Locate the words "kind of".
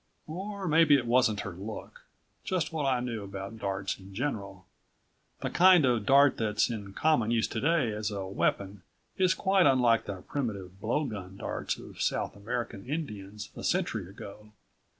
5.51-6.07